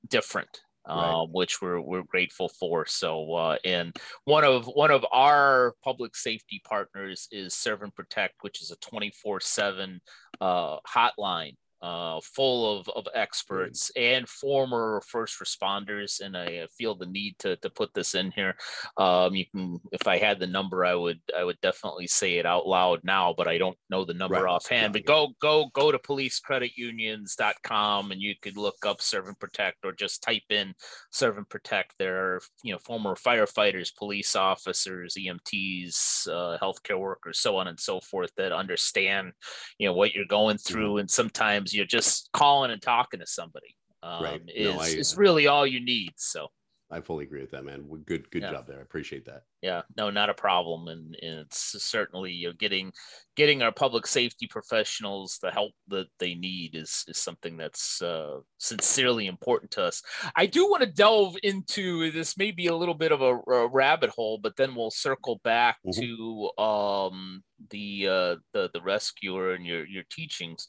[0.10, 1.22] different right.
[1.22, 2.86] Um, which we're we're grateful for.
[2.86, 8.36] So, uh, and one of one of our public safety partners is Serve and Protect,
[8.42, 10.02] which is a twenty four seven
[10.40, 11.56] uh, hotline
[11.86, 16.20] uh, full of, of experts and former first responders.
[16.20, 18.56] And I feel the need to, to put this in here.
[18.98, 22.48] Um, you can, if I had the number, I would, I would definitely say it
[22.48, 24.52] out loud now, but I don't know the number right.
[24.52, 29.86] offhand, but go, go, go to policecreditunions.com and you could look up serve and protect
[29.86, 30.74] or just type in
[31.12, 31.94] serve and protect.
[32.00, 37.80] There are, you know, former firefighters, police officers, EMTs, uh, healthcare workers, so on and
[37.80, 39.34] so forth that understand,
[39.78, 40.74] you know, what you're going mm-hmm.
[40.74, 40.98] through.
[40.98, 44.42] And sometimes you're just calling and talking to somebody um, right.
[44.54, 46.14] is, no, I, is really all you need.
[46.18, 46.48] So
[46.92, 47.88] I fully agree with that, man.
[48.06, 48.52] Good, good yeah.
[48.52, 48.78] job there.
[48.78, 49.44] I appreciate that.
[49.64, 52.94] Yeah, no, not a problem, and, and it's certainly you know, getting
[53.36, 58.38] getting our public safety professionals the help that they need is is something that's uh,
[58.60, 60.04] sincerely important to us.
[60.36, 64.12] I do want to delve into this, maybe a little bit of a, a rabbit
[64.12, 66.00] hole, but then we'll circle back mm-hmm.
[66.00, 70.68] to um, the uh, the the rescuer and your your teachings.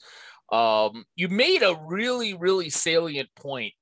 [0.53, 3.73] Um, you made a really really salient point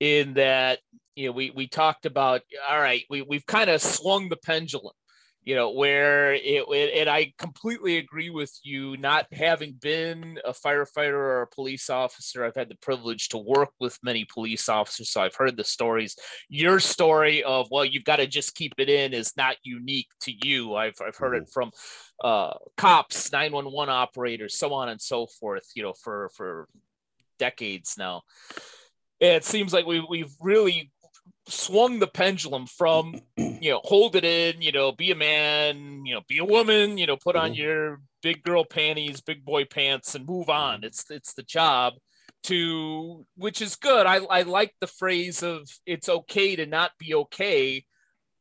[0.00, 0.80] in that
[1.14, 4.94] you know, we we talked about all right, we we've kind of swung the pendulum,
[5.42, 8.96] you know, where it, it, and I completely agree with you.
[8.98, 13.70] Not having been a firefighter or a police officer, I've had the privilege to work
[13.80, 16.16] with many police officers, so I've heard the stories.
[16.48, 20.32] Your story of well, you've got to just keep it in is not unique to
[20.46, 20.74] you.
[20.74, 21.44] I've I've heard mm-hmm.
[21.44, 21.70] it from
[22.22, 25.68] uh, cops, nine one one operators, so on and so forth.
[25.74, 26.68] You know, for for
[27.38, 28.22] decades now.
[29.18, 30.92] It seems like we, we've really
[31.48, 36.14] swung the pendulum from you know hold it in you know be a man you
[36.14, 37.62] know be a woman you know put on mm-hmm.
[37.62, 40.84] your big girl panties big boy pants and move on mm-hmm.
[40.84, 41.94] it's it's the job
[42.42, 47.14] to which is good i i like the phrase of it's okay to not be
[47.14, 47.84] okay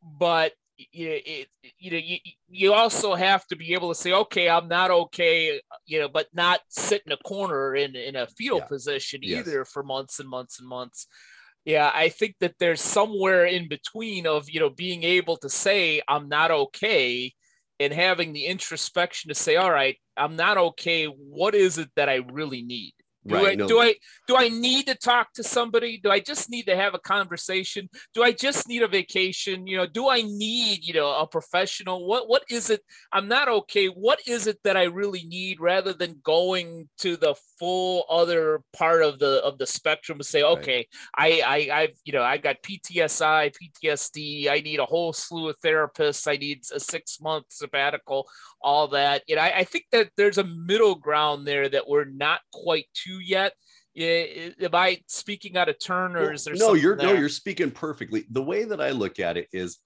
[0.04, 0.54] but
[0.92, 4.70] you, it, you know you, you also have to be able to say okay i'm
[4.70, 8.66] not okay you know but not sit in a corner in in a fetal yeah.
[8.66, 9.46] position yes.
[9.46, 11.08] either for months and months and months
[11.70, 16.02] yeah i think that there's somewhere in between of you know being able to say
[16.08, 17.32] i'm not okay
[17.80, 21.06] and having the introspection to say all right i'm not okay.
[21.06, 22.94] What is it that i really need
[23.28, 23.68] do, right, I, no.
[23.68, 23.96] do I
[24.28, 25.98] do I need to talk to somebody?
[25.98, 27.90] Do I just need to have a conversation?
[28.14, 29.68] Do I just need a vacation?
[29.68, 32.08] You know, do I need, you know, a professional?
[32.08, 32.82] What what is it?
[33.12, 33.88] I'm not okay.
[33.88, 39.04] What is it that I really need rather than going to the full other part
[39.04, 41.42] of the of the spectrum to say, okay, right.
[41.44, 45.60] I I I've you know, I got PTSI, PTSD, I need a whole slew of
[45.60, 48.28] therapists, I need a six month sabbatical,
[48.62, 49.24] all that.
[49.28, 52.86] You know, I, I think that there's a middle ground there that we're not quite
[53.10, 53.54] to yet.
[53.98, 56.56] Am I speaking out of turn, or is there?
[56.56, 57.08] No, you're there?
[57.08, 58.26] no, you're speaking perfectly.
[58.30, 59.80] The way that I look at it is,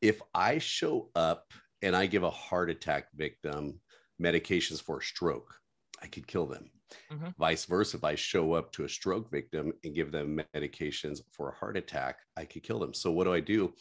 [0.00, 3.80] if I show up and I give a heart attack victim
[4.22, 5.54] medications for a stroke,
[6.02, 6.70] I could kill them.
[7.12, 7.28] Mm-hmm.
[7.38, 11.48] Vice versa, if I show up to a stroke victim and give them medications for
[11.48, 12.94] a heart attack, I could kill them.
[12.94, 13.72] So what do I do?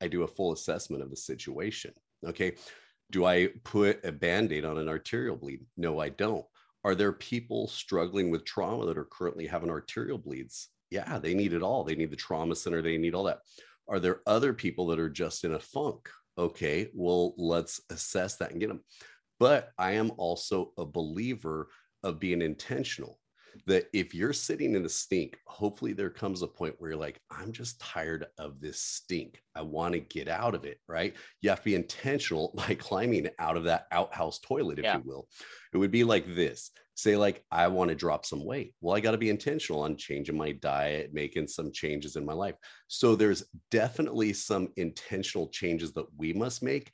[0.00, 1.92] I do a full assessment of the situation.
[2.26, 2.54] Okay.
[3.10, 5.64] Do I put a band aid on an arterial bleed?
[5.76, 6.44] No, I don't.
[6.86, 10.68] Are there people struggling with trauma that are currently having arterial bleeds?
[10.92, 11.82] Yeah, they need it all.
[11.82, 13.40] They need the trauma center, they need all that.
[13.88, 16.08] Are there other people that are just in a funk?
[16.38, 18.84] Okay, well, let's assess that and get them.
[19.40, 21.70] But I am also a believer
[22.04, 23.18] of being intentional
[23.66, 27.20] that if you're sitting in a stink, hopefully there comes a point where you're like,
[27.30, 29.42] I'm just tired of this stink.
[29.54, 31.14] I want to get out of it, right?
[31.40, 34.96] You have to be intentional by climbing out of that outhouse toilet, if yeah.
[34.96, 35.28] you will.
[35.72, 38.74] It would be like this say, like, I want to drop some weight.
[38.80, 42.32] Well, I got to be intentional on changing my diet, making some changes in my
[42.32, 42.54] life.
[42.88, 46.90] So there's definitely some intentional changes that we must make.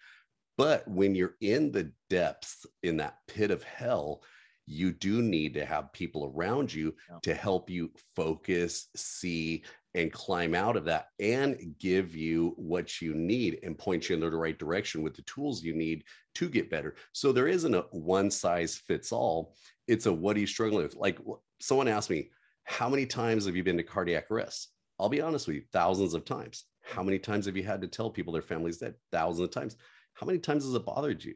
[0.58, 4.22] But when you're in the depths in that pit of hell,
[4.66, 7.18] you do need to have people around you yeah.
[7.22, 9.62] to help you focus, see,
[9.94, 14.20] and climb out of that and give you what you need and point you in
[14.20, 16.94] the right direction with the tools you need to get better.
[17.12, 19.54] So there isn't a one size fits all.
[19.88, 20.96] It's a what are you struggling with?
[20.96, 21.18] Like
[21.60, 22.30] someone asked me,
[22.64, 24.68] how many times have you been to cardiac arrest?
[24.98, 26.64] I'll be honest with you, thousands of times.
[26.82, 28.94] How many times have you had to tell people their family's dead?
[29.10, 29.76] Thousands of times.
[30.14, 31.34] How many times has it bothered you?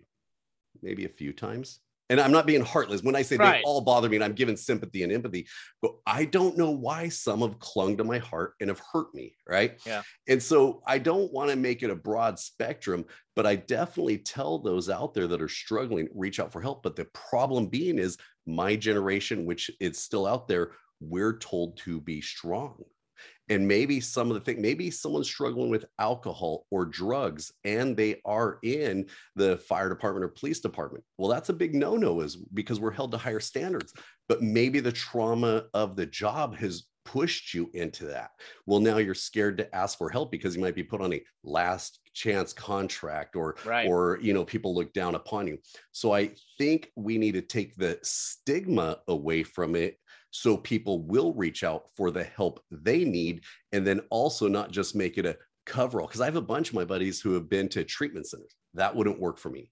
[0.83, 3.59] Maybe a few times and I'm not being heartless when I say right.
[3.59, 5.47] they all bother me and I'm giving sympathy and empathy,
[5.83, 9.37] but I don't know why some have clung to my heart and have hurt me.
[9.49, 9.81] Right.
[9.85, 10.03] Yeah.
[10.29, 14.59] And so I don't want to make it a broad spectrum, but I definitely tell
[14.59, 16.83] those out there that are struggling, reach out for help.
[16.83, 18.17] But the problem being is
[18.47, 22.85] my generation, which it's still out there, we're told to be strong.
[23.49, 28.21] And maybe some of the thing maybe someone's struggling with alcohol or drugs and they
[28.25, 29.07] are in
[29.37, 31.05] the fire department or police department.
[31.19, 33.93] Well that's a big no-no is because we're held to higher standards
[34.29, 38.31] but maybe the trauma of the job has pushed you into that.
[38.67, 41.23] Well now you're scared to ask for help because you might be put on a
[41.45, 43.87] last chance contract or right.
[43.87, 45.59] or you know people look down upon you.
[45.93, 49.99] So i think we need to take the stigma away from it
[50.37, 54.95] so people will reach out for the help they need and then also not just
[54.95, 57.69] make it a coverall because i have a bunch of my buddies who have been
[57.69, 58.55] to treatment centers.
[58.75, 59.71] That wouldn't work for me.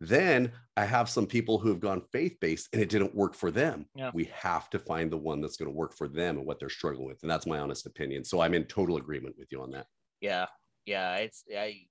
[0.00, 3.86] Then i have some people who have gone faith-based and it didn't work for them.
[3.94, 4.10] Yeah.
[4.12, 6.68] we have to find the one that's going to work for them and what they're
[6.68, 8.24] struggling with and that's my honest opinion.
[8.24, 9.86] So i'm in total agreement with you on that.
[10.20, 10.46] Yeah.
[10.84, 11.82] Yeah it's i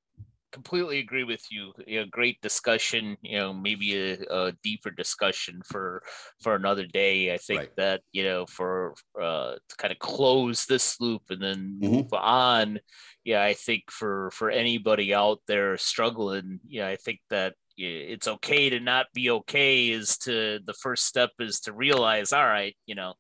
[0.51, 1.73] completely agree with you.
[1.87, 3.17] you know, great discussion.
[3.21, 6.03] You know, maybe a, a, deeper discussion for
[6.41, 7.33] for another day.
[7.33, 7.75] I think right.
[7.77, 11.93] that you know for uh, to kind of close this loop and then mm-hmm.
[11.93, 12.79] move on.
[13.23, 18.69] Yeah, I think for for anybody out there struggling, yeah, I think that it's okay
[18.69, 19.89] to not be okay.
[19.89, 23.13] Is to the first step is to realize, all right, you know.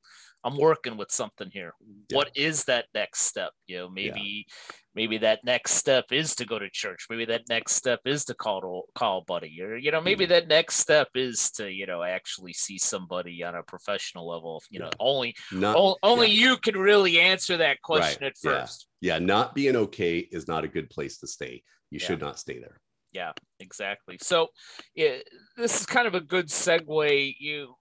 [0.43, 1.73] I'm working with something here.
[2.09, 2.17] Yeah.
[2.17, 3.51] What is that next step?
[3.67, 4.47] You know, maybe
[4.95, 8.33] maybe that next step is to go to church maybe that next step is to
[8.33, 10.29] call to call buddy or you know maybe mm.
[10.29, 14.79] that next step is to you know actually see somebody on a professional level you
[14.79, 16.49] know only not, o- only yeah.
[16.49, 18.31] you can really answer that question right.
[18.31, 19.13] at first yeah.
[19.13, 22.07] yeah not being okay is not a good place to stay you yeah.
[22.07, 22.79] should not stay there
[23.11, 24.47] yeah exactly so
[24.95, 25.17] yeah,
[25.57, 27.73] this is kind of a good segue you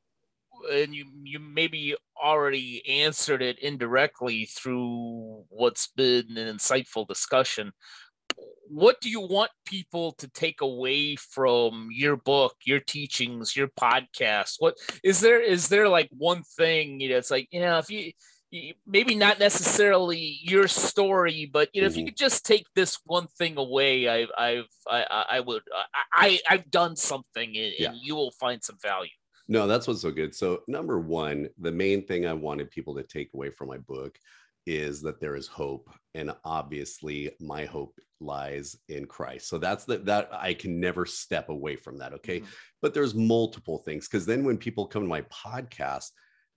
[0.72, 7.72] and you you maybe already answered it indirectly through what's been an insightful discussion
[8.68, 14.54] what do you want people to take away from your book your teachings your podcast
[14.60, 17.90] what is there is there like one thing you know it's like you know if
[17.90, 18.12] you
[18.86, 21.92] maybe not necessarily your story, but you know, mm-hmm.
[21.92, 22.08] if you mm-hmm.
[22.08, 25.62] could just take this one thing away, I've, I've, I, I would,
[26.12, 27.90] I, I've done something, and, yeah.
[27.90, 29.10] and you will find some value.
[29.50, 30.32] No, that's what's so good.
[30.32, 34.16] So, number one, the main thing I wanted people to take away from my book
[34.64, 35.90] is that there is hope.
[36.14, 39.48] And obviously, my hope lies in Christ.
[39.48, 42.12] So that's the, that I can never step away from that.
[42.14, 42.40] Okay.
[42.40, 42.50] Mm-hmm.
[42.80, 46.10] But there's multiple things because then when people come to my podcast,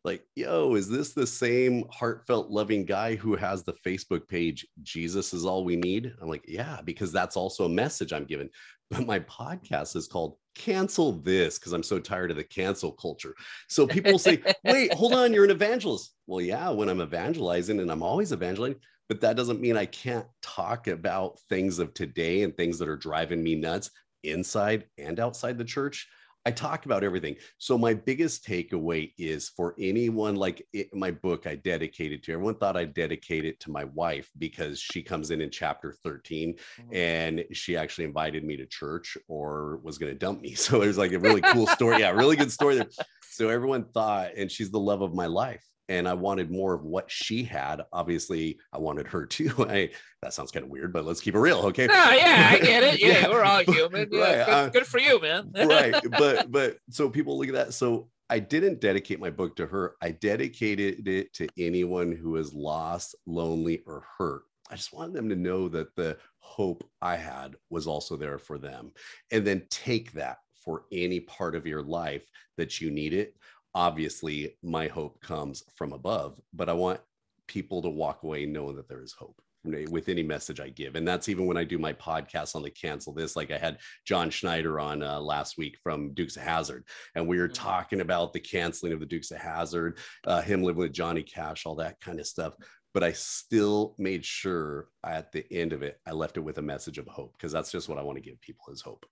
[0.04, 5.34] like, yo, is this the same heartfelt, loving guy who has the Facebook page, Jesus
[5.34, 6.14] is all we need?
[6.22, 8.50] I'm like, yeah, because that's also a message I'm given.
[8.92, 13.36] But my podcast is called Cancel This because I'm so tired of the cancel culture.
[13.68, 16.14] So people say, wait, hold on, you're an evangelist.
[16.28, 18.80] Well, yeah, when I'm evangelizing, and I'm always evangelizing,
[19.10, 22.96] but that doesn't mean I can't talk about things of today and things that are
[22.96, 23.92] driving me nuts
[24.24, 26.08] inside and outside the church.
[26.46, 27.38] I talk about everything.
[27.58, 32.34] So my biggest takeaway is for anyone like it, my book I dedicated to.
[32.34, 36.54] Everyone thought I dedicated it to my wife because she comes in in chapter 13
[36.54, 36.96] mm-hmm.
[36.96, 40.56] and she actually invited me to church or was going to dump me.
[40.64, 42.00] So was like a really cool story.
[42.00, 42.88] Yeah, really good story there.
[43.30, 45.64] So everyone thought and she's the love of my life
[45.94, 47.84] and I wanted more of what she had.
[47.94, 49.54] Obviously, I wanted her too.
[49.60, 49.92] I,
[50.22, 51.86] that sounds kind of weird, but let's keep it real, okay?
[51.86, 52.94] No, yeah, I get it.
[53.04, 53.30] Yeah, yeah.
[53.30, 54.10] we're all human.
[54.12, 54.46] Yeah, right.
[54.46, 55.52] good, uh, good, for you, man.
[55.56, 57.74] right, but but so people look at that.
[57.74, 59.96] So I didn't dedicate my book to her.
[60.02, 64.44] I dedicated it to anyone who is lost, lonely, or hurt.
[64.72, 68.58] I just wanted them to know that the hope I had was also there for
[68.58, 68.92] them,
[69.32, 72.26] and then take that for any part of your life
[72.58, 73.36] that you need it
[73.76, 77.00] obviously my hope comes from above but i want
[77.48, 79.42] people to walk away knowing that there is hope
[79.90, 80.96] with any message i give.
[80.96, 83.78] And that's even when i do my podcast on the cancel this like i had
[84.06, 86.84] john schneider on uh, last week from dukes of hazzard
[87.16, 87.54] and we were mm-hmm.
[87.64, 89.98] talking about the canceling of the dukes of hazzard
[90.28, 92.54] uh, him living with johnny cash all that kind of stuff.
[92.94, 96.62] But i still made sure at the end of it i left it with a
[96.62, 99.06] message of hope because that's just what i want to give people is hope.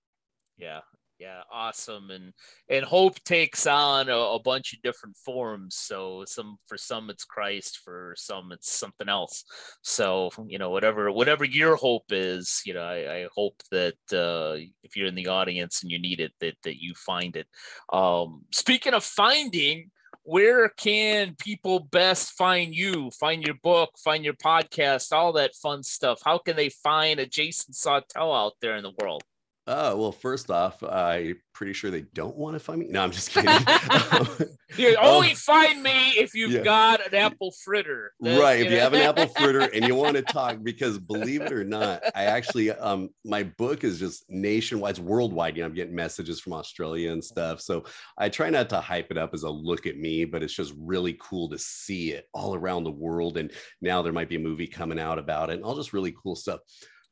[0.57, 0.81] Yeah
[1.21, 2.33] yeah awesome and
[2.67, 7.23] and hope takes on a, a, bunch of different forms so some for some it's
[7.23, 9.43] christ for some it's something else.
[9.83, 14.57] So you know whatever whatever your hope is you know i, I hope that uh,
[14.83, 17.47] if you're in the audience and you need it that that you find it.
[17.93, 19.91] Um speaking of finding
[20.23, 23.11] where can people best find you?
[23.11, 26.19] Find your book find your podcast all that fun stuff.
[26.25, 29.23] How can they find a jason sautel out there in the world
[29.67, 32.87] Uh, well, first off, I'm pretty sure they don't want to find me.
[32.87, 33.51] No, I'm just kidding.
[34.75, 36.63] you only um, find me if you've yeah.
[36.63, 38.11] got an apple fritter.
[38.19, 38.57] right.
[38.57, 38.75] You if know?
[38.75, 42.01] you have an apple fritter and you want to talk, because believe it or not,
[42.15, 45.55] I actually, um, my book is just nationwide, it's worldwide.
[45.55, 47.61] You know, I'm getting messages from Australia and stuff.
[47.61, 47.85] So
[48.17, 50.73] I try not to hype it up as a look at me, but it's just
[50.75, 53.37] really cool to see it all around the world.
[53.37, 56.15] And now there might be a movie coming out about it and all just really
[56.23, 56.61] cool stuff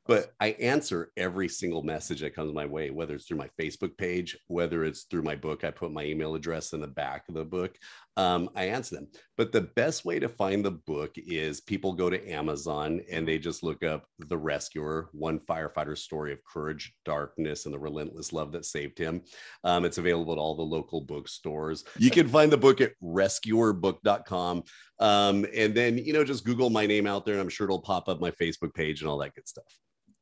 [0.10, 3.96] but I answer every single message that comes my way, whether it's through my Facebook
[3.96, 5.64] page, whether it's through my book.
[5.64, 7.78] I put my email address in the back of the book.
[8.18, 9.10] Um, I answer them.
[9.38, 13.38] But the best way to find the book is people go to Amazon and they
[13.38, 18.52] just look up The Rescuer, one firefighter's story of courage, darkness, and the relentless love
[18.54, 19.22] that saved him.
[19.64, 21.84] Um, it's available at all the local bookstores.
[22.00, 24.64] You can find the book at rescuerbook.com.
[25.00, 27.80] Um, and then, you know, just Google my name out there and I'm sure it'll
[27.80, 29.72] pop up my Facebook page and all that good stuff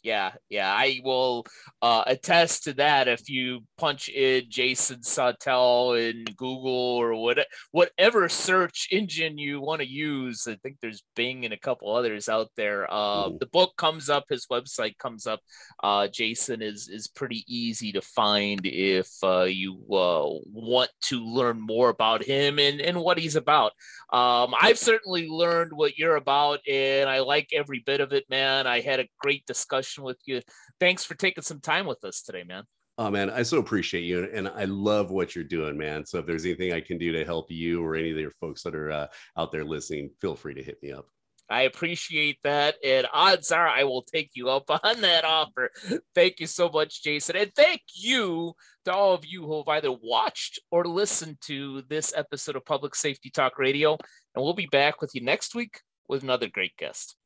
[0.08, 0.74] yeah, yeah.
[0.74, 1.46] I will
[1.82, 3.10] uh, attest to that.
[3.10, 9.82] If you punch in Jason Sautel in Google or what, whatever search engine you want
[9.82, 12.88] to use, I think there's Bing and a couple others out there.
[12.90, 15.42] Uh, the book comes up, his website comes up.
[15.84, 21.60] Uh, Jason is is pretty easy to find if uh, you uh, want to learn
[21.60, 23.74] more about him and, and what he's about.
[24.14, 28.68] Um, I've certainly learned what you're about, and I like every bit of it, man.
[28.68, 30.42] I had a great discussion conversation with you.
[30.80, 32.64] Thanks for taking some time with us today, man.
[33.00, 36.04] Oh man, I so appreciate you, and I love what you're doing, man.
[36.04, 38.64] So if there's anything I can do to help you or any of your folks
[38.64, 41.06] that are uh, out there listening, feel free to hit me up.
[41.48, 45.70] I appreciate that, and odds are I will take you up on that offer.
[46.16, 48.54] Thank you so much, Jason, and thank you
[48.86, 52.96] to all of you who have either watched or listened to this episode of Public
[52.96, 53.96] Safety Talk Radio.
[54.34, 57.17] And we'll be back with you next week with another great guest.